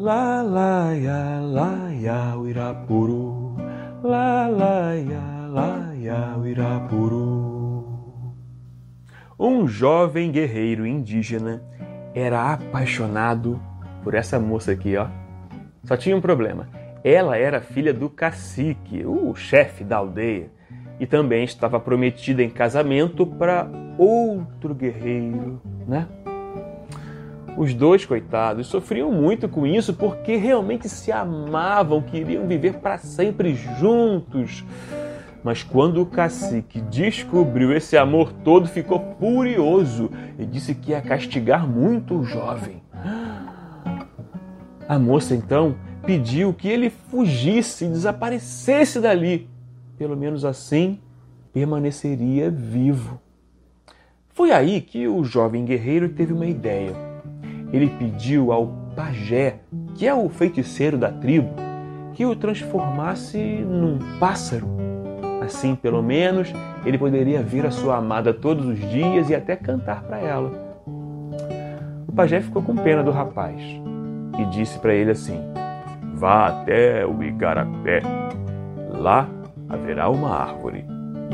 Lá, 0.00 0.40
lá, 0.40 0.94
ya, 0.94 1.40
lá, 1.42 1.90
ya, 1.92 2.34
o 2.34 2.48
Irapuru. 2.48 3.54
Lá, 4.02 4.48
lá, 4.48 4.94
ya, 4.94 5.46
lá, 5.46 5.92
ya, 5.94 6.38
o 6.38 6.46
Irapuru. 6.46 8.32
Um 9.38 9.68
jovem 9.68 10.32
guerreiro 10.32 10.86
indígena 10.86 11.62
era 12.14 12.50
apaixonado 12.50 13.60
por 14.02 14.14
essa 14.14 14.40
moça 14.40 14.72
aqui, 14.72 14.96
ó. 14.96 15.06
Só 15.84 15.98
tinha 15.98 16.16
um 16.16 16.20
problema. 16.22 16.66
Ela 17.04 17.36
era 17.36 17.60
filha 17.60 17.92
do 17.92 18.08
cacique, 18.08 19.04
o 19.04 19.34
chefe 19.34 19.84
da 19.84 19.98
aldeia, 19.98 20.50
e 20.98 21.06
também 21.06 21.44
estava 21.44 21.78
prometida 21.78 22.42
em 22.42 22.48
casamento 22.48 23.26
para 23.26 23.68
outro 23.98 24.74
guerreiro, 24.74 25.60
né? 25.86 26.08
Os 27.56 27.74
dois, 27.74 28.06
coitados, 28.06 28.68
sofriam 28.68 29.10
muito 29.12 29.48
com 29.48 29.66
isso 29.66 29.92
porque 29.94 30.36
realmente 30.36 30.88
se 30.88 31.12
amavam, 31.12 32.00
queriam 32.00 32.46
viver 32.46 32.74
para 32.74 32.98
sempre 32.98 33.54
juntos. 33.54 34.64
Mas 35.42 35.62
quando 35.62 36.02
o 36.02 36.06
cacique 36.06 36.80
descobriu 36.80 37.72
esse 37.72 37.96
amor 37.96 38.32
todo, 38.32 38.68
ficou 38.68 39.16
furioso 39.18 40.10
e 40.38 40.44
disse 40.44 40.74
que 40.74 40.92
ia 40.92 41.00
castigar 41.00 41.66
muito 41.66 42.18
o 42.18 42.24
jovem. 42.24 42.82
A 44.86 44.98
moça 44.98 45.34
então 45.34 45.76
pediu 46.04 46.52
que 46.52 46.68
ele 46.68 46.90
fugisse 46.90 47.84
e 47.84 47.88
desaparecesse 47.88 49.00
dali. 49.00 49.48
Pelo 49.96 50.16
menos 50.16 50.44
assim 50.44 50.98
permaneceria 51.52 52.50
vivo. 52.50 53.20
Foi 54.28 54.52
aí 54.52 54.80
que 54.80 55.08
o 55.08 55.24
jovem 55.24 55.64
guerreiro 55.64 56.08
teve 56.08 56.32
uma 56.32 56.46
ideia. 56.46 57.09
Ele 57.72 57.88
pediu 57.88 58.52
ao 58.52 58.68
pajé, 58.94 59.60
que 59.94 60.06
é 60.06 60.14
o 60.14 60.28
feiticeiro 60.28 60.98
da 60.98 61.10
tribo, 61.10 61.50
que 62.14 62.26
o 62.26 62.34
transformasse 62.34 63.38
num 63.38 63.98
pássaro. 64.18 64.68
Assim, 65.40 65.74
pelo 65.74 66.02
menos, 66.02 66.52
ele 66.84 66.98
poderia 66.98 67.42
ver 67.42 67.66
a 67.66 67.70
sua 67.70 67.96
amada 67.96 68.32
todos 68.34 68.66
os 68.66 68.78
dias 68.90 69.30
e 69.30 69.34
até 69.34 69.56
cantar 69.56 70.02
para 70.02 70.18
ela. 70.18 70.50
O 72.06 72.12
pajé 72.12 72.40
ficou 72.40 72.62
com 72.62 72.74
pena 72.74 73.02
do 73.02 73.10
rapaz 73.10 73.60
e 74.38 74.44
disse 74.46 74.78
para 74.78 74.94
ele 74.94 75.12
assim: 75.12 75.40
Vá 76.14 76.48
até 76.48 77.06
o 77.06 77.22
igarapé. 77.22 78.02
Lá 78.92 79.28
haverá 79.68 80.10
uma 80.10 80.30
árvore 80.30 80.84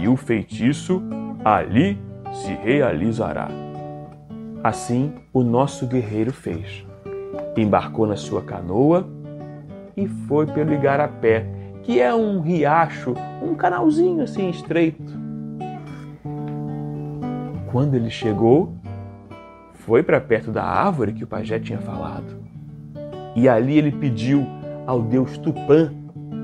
e 0.00 0.08
o 0.08 0.16
feitiço 0.16 1.02
ali 1.44 2.00
se 2.32 2.52
realizará. 2.54 3.48
Assim 4.62 5.12
o 5.32 5.42
nosso 5.42 5.86
guerreiro 5.86 6.32
fez. 6.32 6.86
Embarcou 7.56 8.06
na 8.06 8.16
sua 8.16 8.42
canoa 8.42 9.08
e 9.96 10.06
foi 10.06 10.46
pelo 10.46 10.72
igarapé, 10.72 11.46
que 11.82 12.00
é 12.00 12.14
um 12.14 12.40
riacho, 12.40 13.14
um 13.42 13.54
canalzinho 13.54 14.22
assim 14.22 14.48
estreito. 14.48 15.20
Quando 17.72 17.94
ele 17.94 18.08
chegou, 18.08 18.72
foi 19.74 20.02
para 20.02 20.20
perto 20.20 20.52
da 20.52 20.62
árvore 20.62 21.12
que 21.12 21.24
o 21.24 21.26
pajé 21.26 21.58
tinha 21.58 21.78
falado. 21.78 22.40
E 23.34 23.48
ali 23.48 23.78
ele 23.78 23.90
pediu 23.90 24.46
ao 24.86 25.02
deus 25.02 25.36
Tupã 25.38 25.92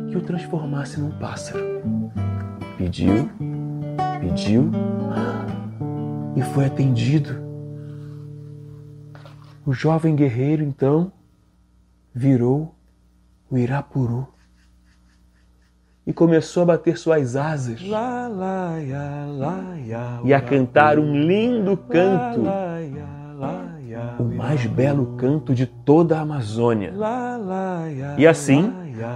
que 0.09 0.17
o 0.17 0.21
transformasse 0.23 0.99
num 1.01 1.11
pássaro. 1.19 1.65
Pediu, 2.77 3.29
pediu 4.21 4.73
e 6.35 6.43
foi 6.43 6.67
atendido. 6.67 7.48
O 9.69 9.73
jovem 9.75 10.17
guerreiro 10.17 10.63
então 10.63 11.13
virou 12.15 12.75
o 13.51 13.59
Irapuru 13.59 14.27
e 16.07 16.13
começou 16.15 16.63
a 16.63 16.67
bater 16.67 16.97
suas 16.97 17.37
asas 17.37 17.87
Lá, 17.87 18.29
lá, 18.29 18.79
ya, 18.79 19.27
lá, 19.29 20.21
o 20.25 20.27
e 20.27 20.33
a 20.33 20.41
cantar 20.41 20.99
um 20.99 21.13
lindo 21.15 21.77
canto, 21.77 22.45
ya, 23.87 24.17
o 24.19 24.25
mais 24.25 24.65
belo 24.65 25.19
canto 25.19 25.55
de 25.55 25.67
toda 25.67 26.17
a 26.17 26.23
Amazônia. 26.23 26.95
E 28.17 28.27
assim, 28.27 28.73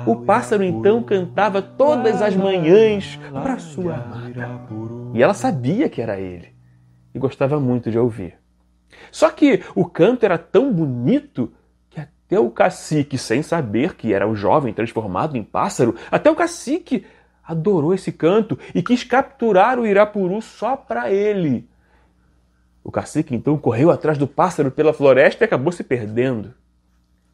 o 0.07 0.17
pássaro 0.17 0.63
então 0.63 1.03
cantava 1.03 1.63
todas 1.63 2.21
as 2.21 2.37
manhãs 2.37 3.19
para 3.33 3.59
sua 3.59 3.95
amada. 3.95 4.61
E 5.15 5.23
ela 5.23 5.33
sabia 5.33 5.89
que 5.89 6.03
era 6.03 6.21
ele 6.21 6.53
e 7.15 7.19
gostava 7.19 7.59
muito 7.59 7.91
de 7.91 7.99
ouvir. 7.99 8.42
Só 9.11 9.31
que 9.31 9.63
o 9.75 9.85
canto 9.85 10.25
era 10.25 10.39
tão 10.39 10.73
bonito 10.73 11.53
que 11.91 12.01
até 12.01 12.39
o 12.39 12.51
cacique, 12.51 13.19
sem 13.19 13.43
saber 13.43 13.95
que 13.95 14.13
era 14.13 14.29
o 14.29 14.35
jovem 14.35 14.73
transformado 14.73 15.37
em 15.37 15.43
pássaro, 15.43 15.97
até 16.11 16.31
o 16.31 16.37
cacique 16.37 17.05
adorou 17.43 17.93
esse 17.93 18.13
canto 18.13 18.59
e 18.75 18.83
quis 18.83 19.05
capturar 19.05 19.79
o 19.79 19.87
Irapuru 19.87 20.41
só 20.41 20.77
para 20.77 21.11
ele. 21.11 21.69
O 22.85 22.91
cacique 22.91 23.35
então 23.35 23.57
correu 23.59 23.91
atrás 23.91 24.19
do 24.19 24.27
pássaro 24.27 24.71
pela 24.71 24.93
floresta 24.93 25.45
e 25.45 25.47
acabou 25.47 25.73
se 25.73 25.85
perdendo. 25.85 26.55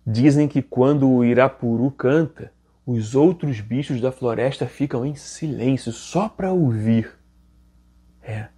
Dizem 0.06 0.48
que 0.48 0.62
quando 0.62 1.08
o 1.08 1.24
Irapuru 1.24 1.90
canta, 1.90 2.52
os 2.86 3.14
outros 3.14 3.60
bichos 3.60 4.00
da 4.00 4.10
floresta 4.10 4.66
ficam 4.66 5.04
em 5.04 5.14
silêncio 5.14 5.92
só 5.92 6.28
para 6.28 6.52
ouvir. 6.52 7.12
É. 8.22 8.48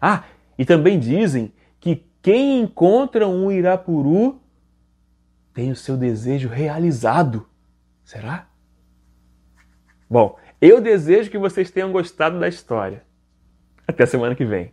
Ah, 0.00 0.24
e 0.58 0.64
também 0.64 0.98
dizem 0.98 1.52
quem 2.28 2.60
encontra 2.60 3.26
um 3.26 3.50
Irapuru 3.50 4.38
tem 5.54 5.70
o 5.70 5.74
seu 5.74 5.96
desejo 5.96 6.46
realizado. 6.46 7.48
Será? 8.04 8.48
Bom, 10.10 10.36
eu 10.60 10.78
desejo 10.78 11.30
que 11.30 11.38
vocês 11.38 11.70
tenham 11.70 11.90
gostado 11.90 12.38
da 12.38 12.46
história. 12.46 13.02
Até 13.86 14.04
semana 14.04 14.34
que 14.34 14.44
vem. 14.44 14.72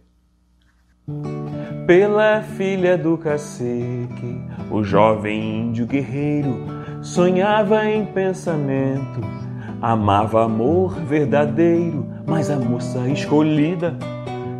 Pela 1.87 2.41
filha 2.41 2.97
do 2.97 3.17
cacique, 3.17 4.43
o 4.69 4.83
jovem 4.83 5.61
índio 5.61 5.87
guerreiro 5.87 6.65
sonhava 7.01 7.85
em 7.85 8.05
pensamento, 8.05 9.21
amava 9.81 10.43
amor 10.43 10.93
verdadeiro, 11.05 12.05
mas 12.27 12.49
a 12.49 12.59
moça 12.59 13.07
escolhida 13.07 13.97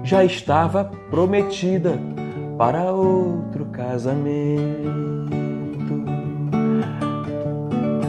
já 0.01 0.23
estava 0.23 0.85
prometida 1.09 2.14
para 2.57 2.91
outro 2.91 3.65
casamento. 3.65 4.55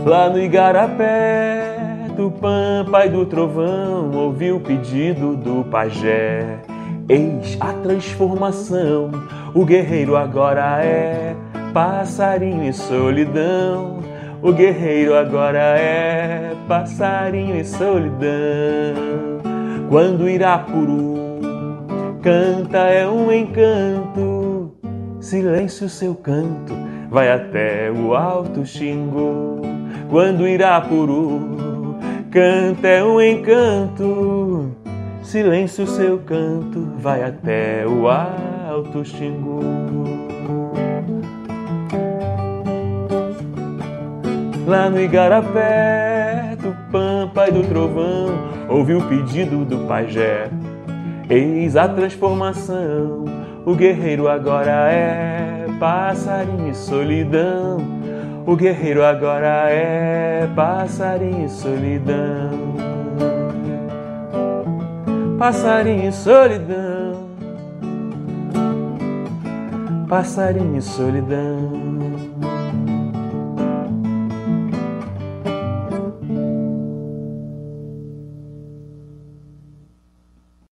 Lá 0.04 0.30
no 0.30 0.38
Igarapé, 0.38 2.08
Tupã, 2.16 2.86
pai 2.90 3.08
do 3.08 3.26
trovão, 3.26 4.12
ouviu 4.14 4.56
o 4.56 4.60
pedido 4.60 5.36
do 5.36 5.64
pajé. 5.64 6.60
Eis 7.08 7.56
a 7.60 7.72
transformação, 7.72 9.10
o 9.54 9.64
guerreiro 9.64 10.16
agora 10.16 10.84
é 10.84 11.34
passarinho 11.72 12.64
e 12.64 12.72
solidão. 12.72 13.96
O 14.42 14.52
guerreiro 14.52 15.16
agora 15.16 15.58
é 15.58 16.52
passarinho 16.68 17.56
e 17.56 17.64
solidão. 17.64 18.94
Quando 19.88 20.28
Irapuru 20.28 21.16
canta 22.22 22.78
é 22.78 23.06
um 23.06 23.30
encanto, 23.30 24.25
silêncio 25.26 25.88
seu 25.88 26.14
canto 26.14 26.72
vai 27.10 27.28
até 27.32 27.90
o 27.90 28.14
alto 28.14 28.64
Xingu. 28.64 29.60
Quando 30.08 30.46
Irapuru 30.46 31.96
canta 32.30 32.86
é 32.86 33.02
um 33.02 33.20
encanto, 33.20 34.70
silêncio 35.24 35.84
seu 35.84 36.18
canto 36.18 36.92
vai 36.98 37.24
até 37.24 37.84
o 37.84 38.08
alto 38.08 39.04
Xingu. 39.04 39.58
Lá 44.64 44.88
no 44.88 45.00
Igarapé, 45.00 46.56
Tupã, 46.62 47.28
pai 47.34 47.50
do 47.50 47.64
trovão, 47.64 48.28
ouviu 48.68 48.98
o 48.98 49.08
pedido 49.08 49.64
do 49.64 49.88
pajé. 49.88 50.48
Eis 51.28 51.74
a 51.74 51.88
transformação, 51.88 53.24
o 53.66 53.74
guerreiro 53.74 54.28
agora 54.28 54.92
é 54.92 55.66
passarinho 55.80 56.70
e 56.70 56.74
solidão. 56.74 57.78
O 58.46 58.54
guerreiro 58.54 59.04
agora 59.04 59.68
é 59.68 60.48
passarinho 60.54 61.48
solidão. 61.48 62.76
Passarinho 65.36 66.12
solidão. 66.12 67.26
Passarinho 70.08 70.80
solidão. 70.80 72.35